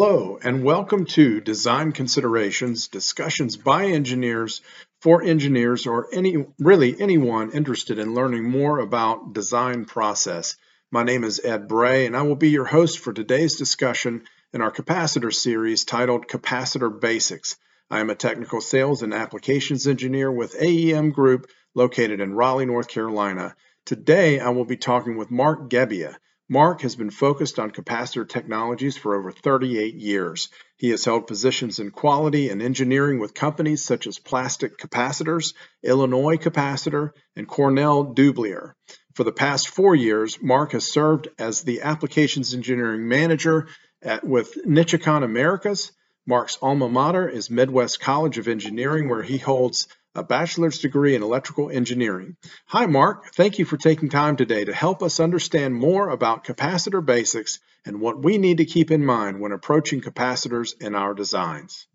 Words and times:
Hello, 0.00 0.38
and 0.40 0.62
welcome 0.62 1.06
to 1.06 1.40
Design 1.40 1.90
Considerations 1.90 2.86
Discussions 2.86 3.56
by 3.56 3.86
Engineers 3.86 4.60
for 5.00 5.24
Engineers 5.24 5.88
or 5.88 6.06
any 6.12 6.46
really 6.60 6.94
anyone 7.00 7.50
interested 7.50 7.98
in 7.98 8.14
learning 8.14 8.48
more 8.48 8.78
about 8.78 9.32
design 9.32 9.86
process. 9.86 10.54
My 10.92 11.02
name 11.02 11.24
is 11.24 11.44
Ed 11.44 11.66
Bray, 11.66 12.06
and 12.06 12.16
I 12.16 12.22
will 12.22 12.36
be 12.36 12.50
your 12.50 12.64
host 12.64 13.00
for 13.00 13.12
today's 13.12 13.56
discussion 13.56 14.22
in 14.52 14.62
our 14.62 14.70
capacitor 14.70 15.34
series 15.34 15.84
titled 15.84 16.28
Capacitor 16.28 16.90
Basics. 17.00 17.56
I 17.90 17.98
am 17.98 18.08
a 18.08 18.14
technical 18.14 18.60
sales 18.60 19.02
and 19.02 19.12
applications 19.12 19.88
engineer 19.88 20.30
with 20.30 20.54
AEM 20.60 21.10
Group 21.10 21.50
located 21.74 22.20
in 22.20 22.34
Raleigh, 22.34 22.66
North 22.66 22.86
Carolina. 22.86 23.56
Today, 23.84 24.38
I 24.38 24.50
will 24.50 24.64
be 24.64 24.76
talking 24.76 25.16
with 25.16 25.32
Mark 25.32 25.68
Gebbia. 25.68 26.18
Mark 26.50 26.80
has 26.80 26.96
been 26.96 27.10
focused 27.10 27.58
on 27.58 27.70
capacitor 27.70 28.26
technologies 28.26 28.96
for 28.96 29.14
over 29.14 29.30
38 29.30 29.94
years. 29.94 30.48
He 30.78 30.88
has 30.90 31.04
held 31.04 31.26
positions 31.26 31.78
in 31.78 31.90
quality 31.90 32.48
and 32.48 32.62
engineering 32.62 33.18
with 33.18 33.34
companies 33.34 33.84
such 33.84 34.06
as 34.06 34.18
Plastic 34.18 34.78
Capacitors, 34.78 35.52
Illinois 35.82 36.38
Capacitor, 36.38 37.10
and 37.36 37.46
Cornell 37.46 38.14
Dubilier. 38.14 38.72
For 39.14 39.24
the 39.24 39.32
past 39.32 39.68
four 39.68 39.94
years, 39.94 40.40
Mark 40.40 40.72
has 40.72 40.90
served 40.90 41.28
as 41.38 41.62
the 41.62 41.82
Applications 41.82 42.54
Engineering 42.54 43.08
Manager 43.08 43.68
at, 44.00 44.24
with 44.24 44.54
Nichicon 44.64 45.24
Americas. 45.24 45.92
Mark's 46.26 46.56
alma 46.62 46.88
mater 46.88 47.28
is 47.28 47.50
Midwest 47.50 48.00
College 48.00 48.38
of 48.38 48.48
Engineering, 48.48 49.10
where 49.10 49.22
he 49.22 49.36
holds 49.36 49.86
a 50.18 50.24
bachelor's 50.24 50.80
degree 50.80 51.14
in 51.14 51.22
electrical 51.22 51.70
engineering. 51.70 52.36
Hi, 52.66 52.86
Mark. 52.86 53.32
Thank 53.34 53.58
you 53.58 53.64
for 53.64 53.76
taking 53.76 54.08
time 54.08 54.36
today 54.36 54.64
to 54.64 54.74
help 54.74 55.02
us 55.02 55.20
understand 55.20 55.74
more 55.74 56.08
about 56.08 56.44
capacitor 56.44 57.04
basics 57.04 57.60
and 57.84 58.00
what 58.00 58.22
we 58.22 58.36
need 58.36 58.58
to 58.58 58.64
keep 58.64 58.90
in 58.90 59.04
mind 59.04 59.40
when 59.40 59.52
approaching 59.52 60.00
capacitors 60.00 60.74
in 60.80 60.96
our 60.96 61.14
designs. 61.14 61.86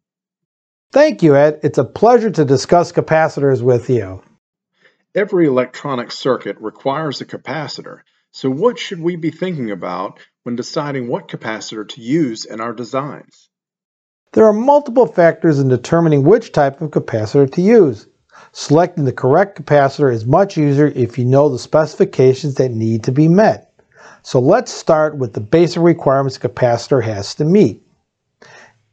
Thank 0.93 1.21
you, 1.21 1.35
Ed. 1.35 1.59
It's 1.63 1.77
a 1.77 1.83
pleasure 1.83 2.31
to 2.31 2.45
discuss 2.45 2.91
capacitors 2.93 3.61
with 3.61 3.89
you. 3.89 4.23
Every 5.13 5.45
electronic 5.45 6.11
circuit 6.11 6.57
requires 6.59 7.19
a 7.19 7.25
capacitor, 7.25 7.99
so 8.31 8.49
what 8.49 8.79
should 8.79 9.01
we 9.01 9.15
be 9.15 9.31
thinking 9.31 9.69
about 9.69 10.19
when 10.43 10.55
deciding 10.55 11.07
what 11.07 11.27
capacitor 11.27 11.87
to 11.89 12.01
use 12.01 12.45
in 12.45 12.61
our 12.61 12.73
designs? 12.73 13.49
There 14.33 14.45
are 14.45 14.53
multiple 14.53 15.05
factors 15.05 15.59
in 15.59 15.67
determining 15.67 16.23
which 16.23 16.51
type 16.51 16.81
of 16.81 16.89
capacitor 16.89 17.51
to 17.51 17.61
use. 17.61 18.07
Selecting 18.55 19.05
the 19.05 19.11
correct 19.11 19.59
capacitor 19.59 20.13
is 20.13 20.25
much 20.25 20.59
easier 20.59 20.87
if 20.95 21.17
you 21.17 21.25
know 21.25 21.49
the 21.49 21.57
specifications 21.57 22.55
that 22.55 22.69
need 22.69 23.03
to 23.03 23.11
be 23.11 23.27
met. 23.27 23.73
So 24.21 24.39
let's 24.39 24.71
start 24.71 25.17
with 25.17 25.33
the 25.33 25.41
basic 25.41 25.81
requirements 25.81 26.37
a 26.37 26.39
capacitor 26.39 27.03
has 27.03 27.33
to 27.35 27.45
meet. 27.45 27.81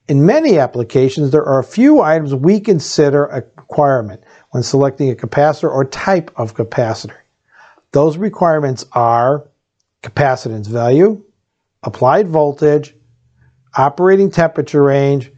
In 0.08 0.26
many 0.26 0.58
applications, 0.58 1.30
there 1.30 1.44
are 1.44 1.60
a 1.60 1.64
few 1.64 2.00
items 2.00 2.34
we 2.34 2.58
consider 2.58 3.26
a 3.26 3.44
requirement 3.70 4.24
when 4.50 4.62
selecting 4.62 5.10
a 5.10 5.14
capacitor 5.14 5.70
or 5.70 5.84
type 5.84 6.32
of 6.36 6.54
capacitor. 6.54 7.18
Those 7.92 8.16
requirements 8.16 8.86
are 8.92 9.46
capacitance 10.02 10.68
value, 10.68 11.22
applied 11.82 12.26
voltage, 12.26 12.94
operating 13.76 14.30
temperature 14.30 14.82
range, 14.82 15.30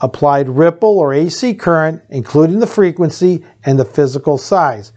applied 0.00 0.48
ripple 0.48 0.98
or 0.98 1.12
AC 1.12 1.54
current, 1.54 2.02
including 2.10 2.60
the 2.60 2.66
frequency 2.66 3.44
and 3.64 3.78
the 3.78 3.84
physical 3.84 4.38
size. 4.38 4.92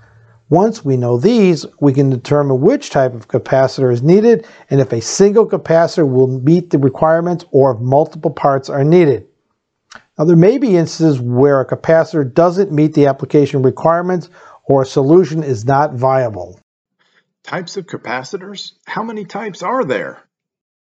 Once 0.49 0.83
we 0.83 0.97
know 0.97 1.17
these, 1.17 1.66
we 1.80 1.93
can 1.93 2.09
determine 2.09 2.59
which 2.59 2.89
type 2.89 3.13
of 3.13 3.30
capacitor 3.30 3.91
is 3.91 4.03
needed 4.03 4.45
and 4.69 4.81
if 4.81 4.91
a 4.91 5.02
single 5.02 5.47
capacitor 5.47 6.08
will 6.08 6.27
meet 6.27 6.69
the 6.69 6.77
requirements 6.77 7.45
or 7.52 7.73
if 7.73 7.80
multiple 7.80 8.31
parts 8.31 8.70
are 8.70 8.83
needed. 8.83 9.26
Now, 10.20 10.26
there 10.26 10.36
may 10.36 10.58
be 10.58 10.76
instances 10.76 11.21
where 11.21 11.61
a 11.61 11.67
capacitor 11.67 12.31
doesn't 12.31 12.71
meet 12.71 12.93
the 12.93 13.08
application 13.08 13.61
requirements 13.61 14.30
or 14.65 14.81
a 14.81 14.86
solution 14.86 15.42
is 15.42 15.65
not 15.65 15.93
viable. 15.93 16.59
Types 17.43 17.77
of 17.77 17.87
capacitors? 17.87 18.73
How 18.86 19.03
many 19.03 19.26
types 19.26 19.64
are 19.64 19.83
there? 19.83 20.21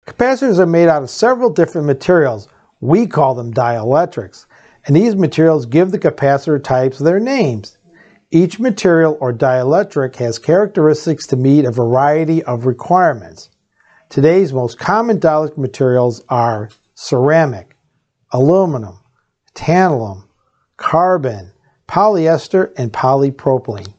Capacitors 0.05 0.59
are 0.59 0.65
made 0.65 0.89
out 0.89 1.01
of 1.01 1.09
several 1.09 1.49
different 1.49 1.87
materials, 1.87 2.47
we 2.81 3.07
call 3.07 3.35
them 3.35 3.53
dielectrics, 3.53 4.47
and 4.85 4.95
these 4.95 5.15
materials 5.15 5.65
give 5.67 5.91
the 5.91 5.99
capacitor 5.99 6.61
types 6.61 6.97
their 6.99 7.19
names. 7.19 7.77
Each 8.31 8.59
material 8.59 9.17
or 9.21 9.31
dielectric 9.31 10.15
has 10.15 10.39
characteristics 10.39 11.27
to 11.27 11.35
meet 11.35 11.65
a 11.65 11.71
variety 11.71 12.43
of 12.43 12.65
requirements. 12.65 13.49
Today's 14.09 14.51
most 14.51 14.79
common 14.79 15.19
dielectric 15.19 15.57
materials 15.57 16.23
are 16.27 16.69
ceramic, 16.95 17.77
aluminum, 18.31 18.99
tantalum, 19.53 20.25
carbon, 20.77 21.53
polyester, 21.87 22.73
and 22.77 22.91
polypropylene. 22.91 23.93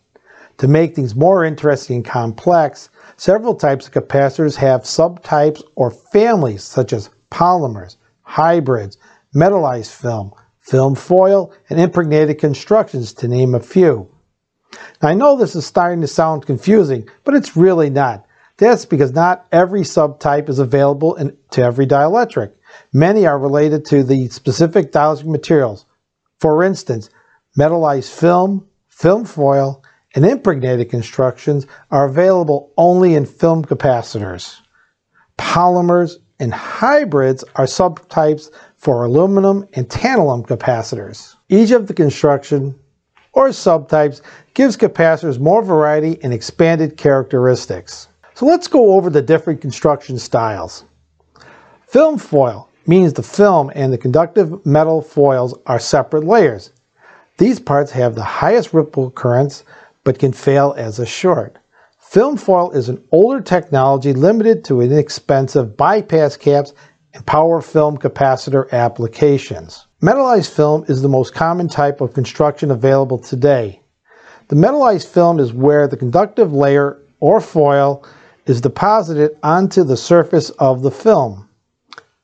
To 0.58 0.68
make 0.68 0.96
things 0.96 1.14
more 1.14 1.44
interesting 1.44 1.96
and 1.96 2.04
complex, 2.04 2.90
several 3.16 3.54
types 3.54 3.86
of 3.86 3.92
capacitors 3.92 4.56
have 4.56 4.82
subtypes 4.82 5.62
or 5.76 5.90
families 5.90 6.64
such 6.64 6.92
as 6.92 7.10
polymers, 7.30 7.96
hybrids, 8.32 8.96
metallized 9.34 9.92
film, 9.92 10.32
film 10.60 10.94
foil, 10.94 11.52
and 11.68 11.78
impregnated 11.78 12.38
constructions, 12.38 13.12
to 13.12 13.28
name 13.28 13.54
a 13.54 13.60
few. 13.60 14.08
Now, 15.02 15.10
I 15.10 15.14
know 15.14 15.36
this 15.36 15.54
is 15.54 15.66
starting 15.66 16.00
to 16.00 16.06
sound 16.06 16.46
confusing, 16.46 17.06
but 17.24 17.34
it's 17.34 17.58
really 17.58 17.90
not. 17.90 18.24
That's 18.56 18.86
because 18.86 19.12
not 19.12 19.46
every 19.52 19.82
subtype 19.82 20.48
is 20.48 20.58
available 20.58 21.14
in, 21.16 21.36
to 21.50 21.62
every 21.62 21.86
dielectric. 21.86 22.52
Many 22.94 23.26
are 23.26 23.38
related 23.38 23.84
to 23.86 24.02
the 24.02 24.28
specific 24.28 24.92
dielectric 24.92 25.26
materials. 25.26 25.84
For 26.40 26.64
instance, 26.64 27.10
metallized 27.58 28.18
film, 28.18 28.66
film 28.88 29.26
foil, 29.26 29.84
and 30.14 30.24
impregnated 30.24 30.88
constructions 30.88 31.66
are 31.90 32.06
available 32.06 32.72
only 32.78 33.14
in 33.14 33.26
film 33.26 33.62
capacitors. 33.62 34.58
Polymers 35.36 36.16
and 36.42 36.52
hybrids 36.52 37.44
are 37.54 37.66
subtypes 37.66 38.50
for 38.76 39.04
aluminum 39.04 39.64
and 39.74 39.88
tantalum 39.88 40.44
capacitors. 40.44 41.36
Each 41.48 41.70
of 41.70 41.86
the 41.86 41.94
construction 41.94 42.76
or 43.32 43.50
subtypes 43.50 44.22
gives 44.54 44.76
capacitors 44.76 45.38
more 45.38 45.62
variety 45.62 46.18
and 46.24 46.34
expanded 46.34 46.96
characteristics. 46.96 48.08
So 48.34 48.44
let's 48.44 48.66
go 48.66 48.94
over 48.94 49.08
the 49.08 49.22
different 49.22 49.60
construction 49.60 50.18
styles. 50.18 50.84
Film 51.86 52.18
foil 52.18 52.68
means 52.88 53.12
the 53.12 53.22
film 53.22 53.70
and 53.76 53.92
the 53.92 53.98
conductive 53.98 54.66
metal 54.66 55.00
foils 55.00 55.54
are 55.66 55.78
separate 55.78 56.24
layers. 56.24 56.72
These 57.38 57.60
parts 57.60 57.92
have 57.92 58.16
the 58.16 58.24
highest 58.24 58.74
ripple 58.74 59.12
currents 59.12 59.62
but 60.02 60.18
can 60.18 60.32
fail 60.32 60.74
as 60.76 60.98
a 60.98 61.06
short. 61.06 61.58
Film 62.12 62.36
foil 62.36 62.70
is 62.72 62.90
an 62.90 63.02
older 63.10 63.40
technology 63.40 64.12
limited 64.12 64.66
to 64.66 64.82
inexpensive 64.82 65.78
bypass 65.78 66.36
caps 66.36 66.74
and 67.14 67.24
power 67.24 67.62
film 67.62 67.96
capacitor 67.96 68.70
applications. 68.70 69.86
Metallized 70.02 70.50
film 70.50 70.84
is 70.88 71.00
the 71.00 71.08
most 71.08 71.32
common 71.32 71.68
type 71.68 72.02
of 72.02 72.12
construction 72.12 72.70
available 72.70 73.18
today. 73.18 73.80
The 74.48 74.56
metallized 74.56 75.06
film 75.06 75.40
is 75.40 75.54
where 75.54 75.88
the 75.88 75.96
conductive 75.96 76.52
layer 76.52 77.00
or 77.20 77.40
foil 77.40 78.04
is 78.44 78.60
deposited 78.60 79.38
onto 79.42 79.82
the 79.82 79.96
surface 79.96 80.50
of 80.58 80.82
the 80.82 80.90
film. 80.90 81.48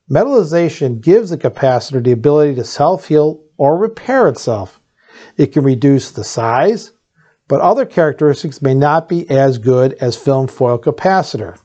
Metallization 0.07 1.01
gives 1.01 1.31
the 1.31 1.37
capacitor 1.39 2.03
the 2.03 2.11
ability 2.11 2.53
to 2.53 2.63
self-heal 2.63 3.41
or 3.57 3.75
repair 3.75 4.27
itself. 4.27 4.79
It 5.37 5.47
can 5.47 5.63
reduce 5.63 6.11
the 6.11 6.23
size, 6.23 6.91
but 7.49 7.59
other 7.59 7.85
characteristics 7.85 8.61
may 8.61 8.75
not 8.75 9.09
be 9.09 9.29
as 9.29 9.57
good 9.57 9.93
as 9.95 10.15
film 10.15 10.47
foil 10.47 10.79
capacitor. 10.79 11.59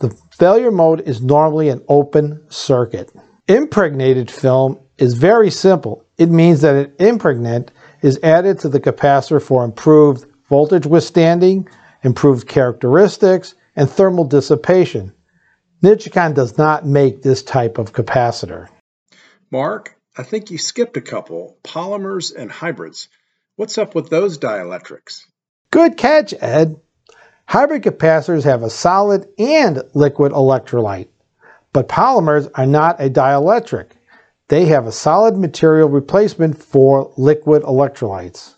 The 0.00 0.10
failure 0.32 0.72
mode 0.72 1.02
is 1.02 1.22
normally 1.22 1.68
an 1.68 1.84
open 1.88 2.44
circuit. 2.48 3.12
Impregnated 3.46 4.30
film 4.30 4.80
is 4.96 5.14
very 5.14 5.50
simple. 5.50 6.04
It 6.16 6.30
means 6.30 6.62
that 6.62 6.74
an 6.74 6.92
impregnant 6.98 7.70
is 8.02 8.18
added 8.22 8.60
to 8.60 8.68
the 8.68 8.80
capacitor 8.80 9.42
for 9.42 9.62
improved 9.62 10.24
voltage 10.48 10.86
withstanding, 10.86 11.68
improved 12.02 12.48
characteristics, 12.48 13.54
and 13.76 13.90
thermal 13.90 14.24
dissipation. 14.24 15.12
Nichicon 15.82 16.34
does 16.34 16.56
not 16.56 16.86
make 16.86 17.22
this 17.22 17.42
type 17.42 17.78
of 17.78 17.92
capacitor. 17.92 18.68
Mark, 19.50 19.96
I 20.16 20.22
think 20.22 20.50
you 20.50 20.58
skipped 20.58 20.96
a 20.96 21.02
couple 21.02 21.58
polymers 21.62 22.34
and 22.34 22.50
hybrids. 22.50 23.08
What's 23.58 23.76
up 23.76 23.96
with 23.96 24.08
those 24.08 24.38
dielectrics? 24.38 25.24
Good 25.72 25.96
catch, 25.96 26.32
Ed. 26.38 26.76
Hybrid 27.46 27.82
capacitors 27.82 28.44
have 28.44 28.62
a 28.62 28.70
solid 28.70 29.26
and 29.36 29.82
liquid 29.94 30.30
electrolyte, 30.30 31.08
but 31.72 31.88
polymers 31.88 32.48
are 32.54 32.66
not 32.66 33.00
a 33.00 33.10
dielectric. 33.10 33.86
They 34.46 34.66
have 34.66 34.86
a 34.86 34.92
solid 34.92 35.36
material 35.36 35.88
replacement 35.88 36.62
for 36.62 37.12
liquid 37.16 37.64
electrolytes. 37.64 38.54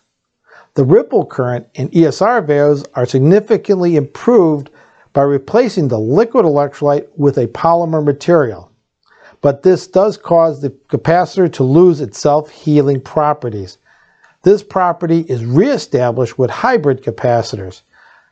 The 0.75 0.83
ripple 0.83 1.25
current 1.25 1.67
and 1.73 1.91
ESR 1.91 2.45
values 2.45 2.85
are 2.93 3.07
significantly 3.07 3.95
improved 3.95 4.69
by 5.13 5.23
replacing 5.23 5.87
the 5.87 5.99
liquid 5.99 6.45
electrolyte 6.45 7.07
with 7.17 7.39
a 7.39 7.47
polymer 7.47 8.05
material. 8.05 8.71
but 9.41 9.63
this 9.63 9.87
does 9.87 10.15
cause 10.15 10.61
the 10.61 10.69
capacitor 10.89 11.51
to 11.53 11.63
lose 11.63 12.01
its 12.01 12.19
self-healing 12.19 13.01
properties. 13.01 13.79
This 14.43 14.63
property 14.63 15.19
is 15.19 15.45
reestablished 15.45 16.39
with 16.39 16.49
hybrid 16.49 17.03
capacitors. 17.03 17.81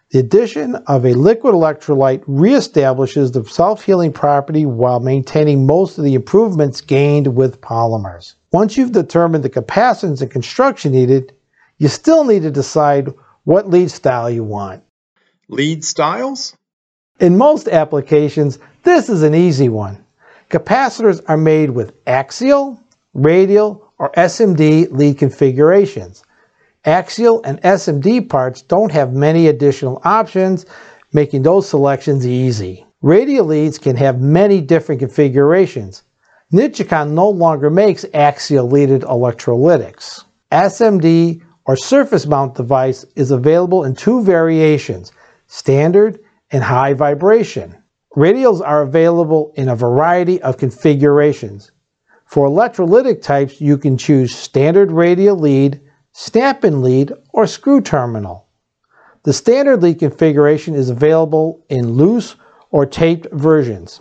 The 0.09 0.19
addition 0.19 0.75
of 0.75 1.05
a 1.05 1.13
liquid 1.13 1.53
electrolyte 1.53 2.25
reestablishes 2.25 3.31
the 3.31 3.45
self-healing 3.45 4.13
property 4.13 4.65
while 4.65 4.99
maintaining 4.99 5.67
most 5.67 5.99
of 5.99 6.03
the 6.03 6.15
improvements 6.15 6.81
gained 6.81 7.35
with 7.35 7.61
polymers. 7.61 8.33
Once 8.51 8.75
you've 8.75 8.91
determined 8.91 9.43
the 9.43 9.51
capacitance 9.51 10.21
and 10.21 10.31
construction 10.31 10.93
needed, 10.93 11.31
you 11.77 11.87
still 11.87 12.23
need 12.23 12.41
to 12.41 12.49
decide 12.49 13.13
what 13.43 13.69
lead 13.69 13.91
style 13.91 14.31
you 14.31 14.43
want. 14.43 14.83
Lead 15.47 15.85
styles? 15.85 16.57
In 17.19 17.37
most 17.37 17.67
applications, 17.67 18.57
this 18.83 19.09
is 19.09 19.21
an 19.21 19.35
easy 19.35 19.69
one. 19.69 20.03
Capacitors 20.49 21.21
are 21.27 21.37
made 21.37 21.69
with 21.69 21.93
axial, 22.07 22.81
radial, 23.13 23.88
or 23.99 24.11
SMD 24.13 24.91
lead 24.91 25.17
configurations. 25.17 26.23
Axial 26.85 27.41
and 27.43 27.61
SMD 27.61 28.27
parts 28.27 28.61
don't 28.61 28.91
have 28.91 29.13
many 29.13 29.47
additional 29.47 30.01
options, 30.05 30.65
making 31.11 31.43
those 31.43 31.67
selections 31.67 32.25
easy. 32.25 32.85
Radial 33.01 33.45
leads 33.45 33.77
can 33.77 33.95
have 33.97 34.21
many 34.21 34.61
different 34.61 34.99
configurations. 34.99 36.03
Nichicon 36.51 37.11
no 37.11 37.29
longer 37.29 37.69
makes 37.69 38.05
axial 38.13 38.67
leaded 38.67 39.01
electrolytics. 39.01 40.23
SMD 40.51 41.41
or 41.65 41.75
surface 41.75 42.25
mount 42.25 42.55
device 42.55 43.05
is 43.15 43.29
available 43.29 43.83
in 43.83 43.93
two 43.93 44.23
variations, 44.23 45.11
standard 45.47 46.19
and 46.51 46.63
high 46.63 46.93
vibration. 46.93 47.77
Radials 48.15 48.65
are 48.65 48.81
available 48.81 49.51
in 49.55 49.69
a 49.69 49.75
variety 49.75 50.41
of 50.41 50.57
configurations. 50.57 51.71
For 52.29 52.47
electrolytic 52.47 53.23
types, 53.23 53.59
you 53.59 53.75
can 53.75 53.97
choose 53.97 54.35
standard 54.35 54.91
radial 54.91 55.35
lead, 55.35 55.81
snap-in 56.11 56.83
lead, 56.83 57.11
or 57.33 57.47
screw 57.47 57.81
terminal. 57.81 58.45
The 59.23 59.33
standard 59.33 59.81
lead 59.81 59.97
configuration 59.97 60.75
is 60.75 60.91
available 60.91 61.65
in 61.69 61.93
loose 61.93 62.35
or 62.69 62.85
taped 62.85 63.33
versions. 63.33 63.99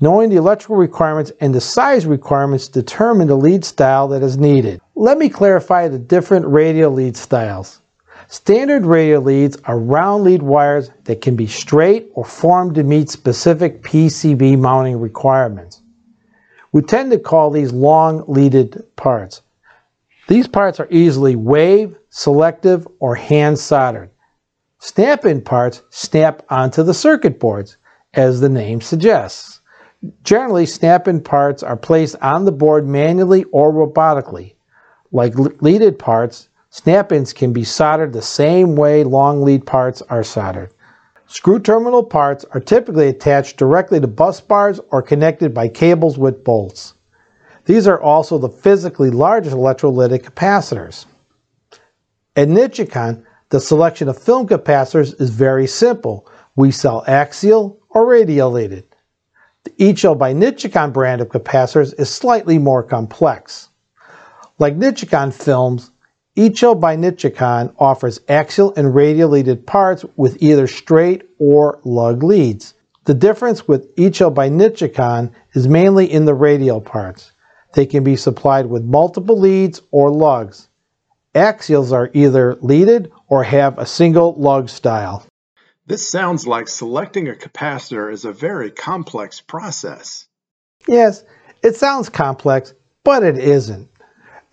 Knowing 0.00 0.30
the 0.30 0.36
electrical 0.36 0.74
requirements 0.74 1.30
and 1.40 1.54
the 1.54 1.60
size 1.60 2.06
requirements 2.06 2.66
determine 2.66 3.28
the 3.28 3.36
lead 3.36 3.64
style 3.64 4.08
that 4.08 4.24
is 4.24 4.36
needed. 4.36 4.80
Let 4.96 5.16
me 5.16 5.28
clarify 5.28 5.86
the 5.86 6.00
different 6.00 6.46
radial 6.46 6.90
lead 6.90 7.16
styles. 7.16 7.80
Standard 8.26 8.84
radial 8.84 9.22
leads 9.22 9.58
are 9.66 9.78
round 9.78 10.24
lead 10.24 10.42
wires 10.42 10.90
that 11.04 11.20
can 11.20 11.36
be 11.36 11.46
straight 11.46 12.10
or 12.14 12.24
formed 12.24 12.74
to 12.74 12.82
meet 12.82 13.10
specific 13.10 13.80
PCB 13.84 14.58
mounting 14.58 14.98
requirements. 14.98 15.82
We 16.74 16.82
tend 16.82 17.12
to 17.12 17.20
call 17.20 17.50
these 17.50 17.72
long 17.72 18.24
leaded 18.26 18.84
parts. 18.96 19.42
These 20.26 20.48
parts 20.48 20.80
are 20.80 20.88
easily 20.90 21.36
wave, 21.36 21.96
selective, 22.10 22.88
or 22.98 23.14
hand 23.14 23.60
soldered. 23.60 24.10
Snap-in 24.80 25.42
parts 25.42 25.82
snap 25.90 26.42
onto 26.50 26.82
the 26.82 26.92
circuit 26.92 27.38
boards, 27.38 27.76
as 28.14 28.40
the 28.40 28.48
name 28.48 28.80
suggests. 28.80 29.60
Generally, 30.24 30.66
snap-in 30.66 31.20
parts 31.20 31.62
are 31.62 31.76
placed 31.76 32.16
on 32.20 32.44
the 32.44 32.50
board 32.50 32.88
manually 32.88 33.44
or 33.52 33.72
robotically. 33.72 34.54
Like 35.12 35.38
leaded 35.62 35.96
parts, 35.96 36.48
snap-ins 36.70 37.32
can 37.32 37.52
be 37.52 37.62
soldered 37.62 38.12
the 38.12 38.20
same 38.20 38.74
way 38.74 39.04
long 39.04 39.42
lead 39.42 39.64
parts 39.64 40.02
are 40.10 40.24
soldered. 40.24 40.73
Screw 41.26 41.58
terminal 41.58 42.04
parts 42.04 42.44
are 42.52 42.60
typically 42.60 43.08
attached 43.08 43.56
directly 43.56 43.98
to 43.98 44.06
bus 44.06 44.40
bars 44.40 44.78
or 44.90 45.02
connected 45.02 45.54
by 45.54 45.68
cables 45.68 46.18
with 46.18 46.44
bolts. 46.44 46.94
These 47.64 47.86
are 47.86 48.00
also 48.00 48.36
the 48.36 48.50
physically 48.50 49.10
largest 49.10 49.56
electrolytic 49.56 50.22
capacitors. 50.22 51.06
At 52.36 52.48
Nichicon, 52.48 53.24
the 53.48 53.60
selection 53.60 54.08
of 54.08 54.18
film 54.18 54.46
capacitors 54.46 55.18
is 55.20 55.30
very 55.30 55.66
simple. 55.66 56.28
We 56.56 56.70
sell 56.70 57.04
axial 57.06 57.78
or 57.88 58.06
radiated. 58.06 58.84
The 59.64 59.72
Echo 59.78 60.14
by 60.14 60.34
Nichicon 60.34 60.92
brand 60.92 61.22
of 61.22 61.28
capacitors 61.28 61.98
is 61.98 62.10
slightly 62.10 62.58
more 62.58 62.82
complex. 62.82 63.70
Like 64.58 64.76
Nichicon 64.76 65.32
films, 65.32 65.90
Echo 66.36 66.74
by 66.74 66.96
Nichicon 66.96 67.72
offers 67.78 68.20
axial 68.28 68.74
and 68.76 68.92
radial 68.92 69.30
leaded 69.30 69.64
parts 69.66 70.04
with 70.16 70.42
either 70.42 70.66
straight 70.66 71.28
or 71.38 71.80
lug 71.84 72.24
leads. 72.24 72.74
The 73.04 73.14
difference 73.14 73.68
with 73.68 73.92
Echo 73.96 74.30
by 74.30 74.48
Nichicon 74.48 75.30
is 75.52 75.68
mainly 75.68 76.10
in 76.10 76.24
the 76.24 76.34
radial 76.34 76.80
parts. 76.80 77.30
They 77.74 77.86
can 77.86 78.02
be 78.02 78.16
supplied 78.16 78.66
with 78.66 78.82
multiple 78.82 79.38
leads 79.38 79.80
or 79.92 80.10
lugs. 80.10 80.68
Axials 81.36 81.92
are 81.92 82.10
either 82.14 82.56
leaded 82.56 83.12
or 83.28 83.44
have 83.44 83.78
a 83.78 83.86
single 83.86 84.34
lug 84.34 84.68
style. 84.68 85.24
This 85.86 86.08
sounds 86.08 86.48
like 86.48 86.66
selecting 86.66 87.28
a 87.28 87.34
capacitor 87.34 88.12
is 88.12 88.24
a 88.24 88.32
very 88.32 88.72
complex 88.72 89.40
process. 89.40 90.26
Yes, 90.88 91.22
it 91.62 91.76
sounds 91.76 92.08
complex, 92.08 92.74
but 93.04 93.22
it 93.22 93.38
isn't. 93.38 93.88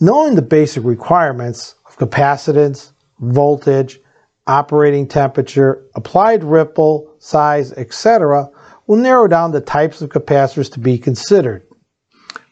Knowing 0.03 0.33
the 0.33 0.41
basic 0.41 0.83
requirements 0.83 1.75
of 1.85 1.95
capacitance, 1.95 2.91
voltage, 3.19 3.99
operating 4.47 5.07
temperature, 5.07 5.85
applied 5.93 6.43
ripple, 6.43 7.15
size, 7.19 7.71
etc. 7.73 8.49
will 8.87 8.97
narrow 8.97 9.27
down 9.27 9.51
the 9.51 9.61
types 9.61 10.01
of 10.01 10.09
capacitors 10.09 10.71
to 10.71 10.79
be 10.79 10.97
considered. 10.97 11.61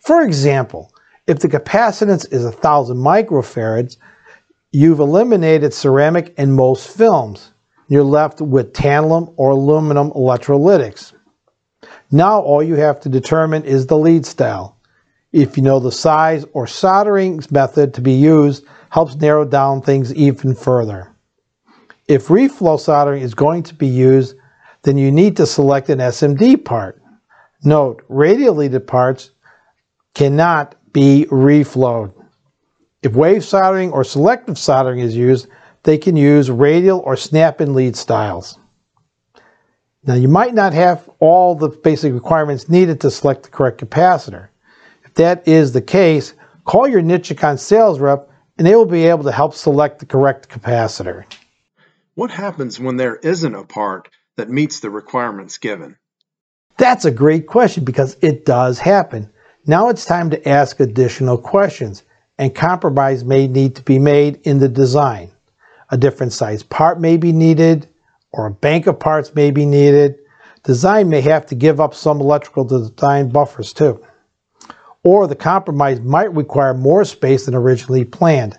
For 0.01 0.21
example, 0.21 0.93
if 1.25 1.39
the 1.39 1.47
capacitance 1.47 2.31
is 2.31 2.43
1000 2.43 2.95
microfarads, 2.95 3.97
you've 4.71 4.99
eliminated 4.99 5.73
ceramic 5.73 6.35
and 6.37 6.53
most 6.53 6.95
films 6.95 7.51
you're 7.87 8.03
left 8.03 8.41
with 8.41 8.73
tantalum 8.73 9.33
or 9.37 9.49
aluminum 9.49 10.11
electrolytics. 10.11 11.13
Now 12.11 12.41
all 12.41 12.61
you 12.61 12.75
have 12.75 12.99
to 12.99 13.09
determine 13.09 13.63
is 13.63 13.87
the 13.87 13.97
lead 13.97 14.27
style. 14.27 14.78
If 15.31 15.57
you 15.57 15.63
know 15.63 15.79
the 15.79 15.91
size 15.91 16.45
or 16.53 16.65
soldering 16.65 17.41
method 17.51 17.93
to 17.93 18.01
be 18.01 18.13
used, 18.13 18.65
helps 18.89 19.15
narrow 19.15 19.45
down 19.45 19.81
things 19.81 20.13
even 20.15 20.55
further. 20.55 21.13
If 22.07 22.27
reflow 22.27 22.79
soldering 22.79 23.21
is 23.21 23.35
going 23.35 23.63
to 23.63 23.75
be 23.75 23.87
used, 23.87 24.35
then 24.81 24.97
you 24.97 25.11
need 25.11 25.37
to 25.37 25.45
select 25.45 25.89
an 25.89 25.99
SMD 25.99 26.65
part. 26.65 27.01
Note, 27.63 28.03
radial 28.09 28.79
parts 28.79 29.31
cannot 30.15 30.75
be 30.93 31.27
reflowed. 31.29 32.13
If 33.03 33.13
wave 33.13 33.45
soldering 33.45 33.91
or 33.91 34.03
selective 34.03 34.57
soldering 34.57 34.99
is 34.99 35.15
used, 35.15 35.47
they 35.83 35.97
can 35.97 36.15
use 36.15 36.49
radial 36.49 36.99
or 36.99 37.15
snap-in 37.15 37.73
lead 37.73 37.95
styles. 37.95 38.57
Now 40.03 40.15
you 40.15 40.27
might 40.27 40.53
not 40.53 40.73
have 40.73 41.09
all 41.19 41.55
the 41.55 41.69
basic 41.69 42.13
requirements 42.13 42.69
needed 42.69 42.99
to 43.01 43.11
select 43.11 43.43
the 43.43 43.49
correct 43.49 43.79
capacitor. 43.79 44.48
If 45.19 45.23
that 45.23 45.49
is 45.49 45.73
the 45.73 45.81
case, 45.81 46.33
call 46.63 46.87
your 46.87 47.01
Nichicon 47.01 47.59
sales 47.59 47.99
rep 47.99 48.29
and 48.57 48.65
they 48.65 48.73
will 48.73 48.85
be 48.85 49.03
able 49.07 49.25
to 49.25 49.33
help 49.33 49.53
select 49.53 49.99
the 49.99 50.05
correct 50.05 50.47
capacitor. 50.47 51.25
What 52.15 52.31
happens 52.31 52.79
when 52.79 52.95
there 52.95 53.17
isn't 53.17 53.53
a 53.53 53.65
part 53.65 54.07
that 54.37 54.49
meets 54.49 54.79
the 54.79 54.89
requirements 54.89 55.57
given? 55.57 55.97
That's 56.77 57.03
a 57.03 57.11
great 57.11 57.47
question 57.47 57.83
because 57.83 58.15
it 58.21 58.45
does 58.45 58.79
happen. 58.79 59.29
Now 59.67 59.89
it's 59.89 60.05
time 60.05 60.29
to 60.29 60.47
ask 60.47 60.79
additional 60.79 61.37
questions 61.37 62.03
and 62.37 62.55
compromise 62.55 63.25
may 63.25 63.49
need 63.49 63.75
to 63.75 63.83
be 63.83 63.99
made 63.99 64.39
in 64.45 64.59
the 64.59 64.69
design. 64.69 65.31
A 65.89 65.97
different 65.97 66.31
size 66.31 66.63
part 66.63 66.97
may 66.97 67.17
be 67.17 67.33
needed, 67.33 67.89
or 68.31 68.45
a 68.45 68.51
bank 68.51 68.87
of 68.87 69.01
parts 69.01 69.35
may 69.35 69.51
be 69.51 69.65
needed. 69.65 70.15
Design 70.63 71.09
may 71.09 71.19
have 71.19 71.45
to 71.47 71.55
give 71.55 71.81
up 71.81 71.93
some 71.93 72.21
electrical 72.21 72.63
design 72.63 73.27
buffers 73.27 73.73
too. 73.73 74.01
Or 75.03 75.27
the 75.27 75.35
compromise 75.35 76.01
might 76.01 76.33
require 76.33 76.73
more 76.73 77.05
space 77.05 77.45
than 77.45 77.55
originally 77.55 78.03
planned. 78.03 78.57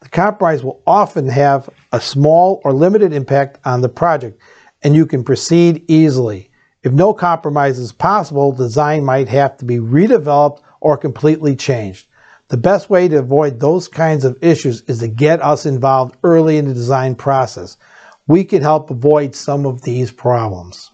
The 0.00 0.08
compromise 0.08 0.62
will 0.62 0.82
often 0.86 1.28
have 1.28 1.68
a 1.92 2.00
small 2.00 2.60
or 2.64 2.72
limited 2.72 3.12
impact 3.12 3.58
on 3.64 3.80
the 3.80 3.88
project, 3.88 4.40
and 4.82 4.94
you 4.94 5.06
can 5.06 5.24
proceed 5.24 5.84
easily. 5.88 6.50
If 6.82 6.92
no 6.92 7.14
compromise 7.14 7.78
is 7.78 7.92
possible, 7.92 8.52
design 8.52 9.04
might 9.04 9.28
have 9.28 9.56
to 9.58 9.64
be 9.64 9.78
redeveloped 9.78 10.60
or 10.80 10.98
completely 10.98 11.56
changed. 11.56 12.08
The 12.48 12.58
best 12.58 12.90
way 12.90 13.08
to 13.08 13.18
avoid 13.18 13.58
those 13.58 13.88
kinds 13.88 14.26
of 14.26 14.42
issues 14.42 14.82
is 14.82 14.98
to 14.98 15.08
get 15.08 15.42
us 15.42 15.64
involved 15.64 16.16
early 16.22 16.58
in 16.58 16.68
the 16.68 16.74
design 16.74 17.14
process. 17.14 17.78
We 18.26 18.44
can 18.44 18.60
help 18.60 18.90
avoid 18.90 19.34
some 19.34 19.64
of 19.64 19.80
these 19.80 20.12
problems. 20.12 20.90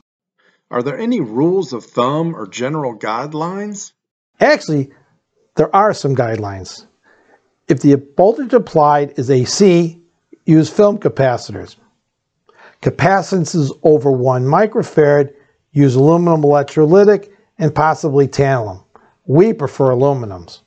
Are 0.70 0.82
there 0.82 0.98
any 0.98 1.20
rules 1.20 1.72
of 1.72 1.84
thumb 1.84 2.36
or 2.36 2.46
general 2.46 2.96
guidelines? 2.96 3.92
Actually, 4.40 4.90
there 5.56 5.74
are 5.76 5.92
some 5.92 6.16
guidelines. 6.16 6.86
If 7.68 7.80
the 7.80 8.02
voltage 8.16 8.52
applied 8.52 9.14
is 9.18 9.30
AC, 9.30 10.00
use 10.46 10.70
film 10.70 10.98
capacitors. 10.98 11.76
Capacitances 12.80 13.72
over 13.82 14.10
1 14.10 14.44
microfarad, 14.44 15.32
use 15.72 15.94
aluminum 15.94 16.42
electrolytic 16.42 17.30
and 17.58 17.74
possibly 17.74 18.26
tantalum. 18.26 18.82
We 19.26 19.52
prefer 19.52 19.90
aluminums. 19.90 20.60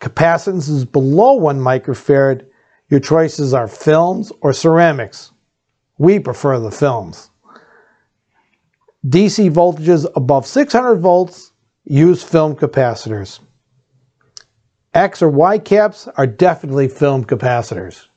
Capacitances 0.00 0.84
below 0.84 1.34
1 1.34 1.60
microfarad. 1.60 2.46
Your 2.88 3.00
choices 3.00 3.52
are 3.52 3.68
films 3.68 4.32
or 4.40 4.52
ceramics. 4.52 5.32
We 5.98 6.18
prefer 6.18 6.58
the 6.58 6.70
films. 6.70 7.30
DC 9.06 9.50
voltages 9.50 10.06
above 10.16 10.46
600 10.46 10.96
volts 10.96 11.52
use 11.86 12.22
film 12.22 12.56
capacitors. 12.56 13.38
X 14.92 15.22
or 15.22 15.28
Y 15.28 15.58
caps 15.58 16.08
are 16.08 16.26
definitely 16.26 16.88
film 16.88 17.24
capacitors. 17.24 18.08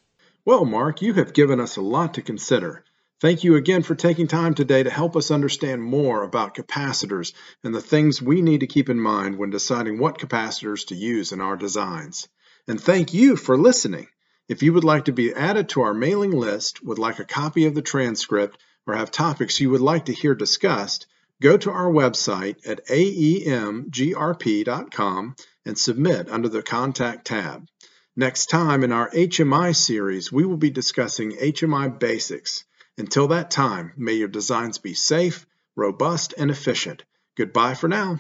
Well, 0.44 0.66
Mark, 0.66 1.04
you 1.04 1.14
have 1.14 1.34
given 1.34 1.60
us 1.60 1.78
a 1.78 1.82
lot 1.82 2.16
to 2.16 2.24
consider. 2.24 2.84
Thank 3.22 3.44
you 3.44 3.56
again 3.58 3.84
for 3.84 3.94
taking 3.96 4.28
time 4.28 4.56
today 4.56 4.82
to 4.82 4.90
help 4.90 5.16
us 5.16 5.30
understand 5.30 5.84
more 5.84 6.24
about 6.24 6.56
capacitors 6.56 7.34
and 7.64 7.76
the 7.76 7.82
things 7.82 8.22
we 8.22 8.42
need 8.42 8.62
to 8.62 8.68
keep 8.68 8.90
in 8.90 9.00
mind 9.00 9.38
when 9.38 9.50
deciding 9.50 10.00
what 10.00 10.18
capacitors 10.18 10.88
to 10.88 10.96
use 10.96 11.32
in 11.32 11.42
our 11.42 11.58
designs. 11.58 12.28
And 12.68 12.82
thank 12.82 13.14
you 13.14 13.36
for 13.36 13.58
listening. 13.58 14.08
If 14.48 14.64
you 14.64 14.74
would 14.74 14.86
like 14.86 15.06
to 15.06 15.12
be 15.12 15.34
added 15.34 15.70
to 15.70 15.82
our 15.82 15.94
mailing 15.94 16.32
list, 16.32 16.84
would 16.84 16.98
like 16.98 17.20
a 17.20 17.26
copy 17.26 17.66
of 17.66 17.76
the 17.76 17.84
transcript, 17.84 18.58
or 18.88 18.96
have 18.96 19.12
topics 19.12 19.60
you 19.60 19.70
would 19.70 19.82
like 19.82 20.06
to 20.06 20.14
hear 20.14 20.34
discussed, 20.34 21.06
go 21.42 21.58
to 21.58 21.72
our 21.72 21.92
website 21.92 22.68
at 22.68 22.86
aemgrp.com 22.88 23.86
and 25.66 25.78
submit 25.78 26.30
under 26.30 26.50
the 26.50 26.62
Contact 26.62 27.26
tab. 27.26 27.68
Next 28.16 28.48
time 28.48 28.84
in 28.84 28.92
our 28.92 29.10
HMI 29.12 29.76
series, 29.76 30.32
we 30.32 30.46
will 30.46 30.58
be 30.58 30.70
discussing 30.70 31.32
HMI 31.32 32.00
basics. 32.00 32.66
Until 32.98 33.28
that 33.30 33.52
time, 33.52 33.94
may 33.96 34.14
your 34.14 34.28
designs 34.28 34.78
be 34.78 34.94
safe, 34.94 35.46
robust, 35.76 36.34
and 36.38 36.52
efficient. 36.52 37.04
Goodbye 37.38 37.76
for 37.76 37.88
now. 37.88 38.20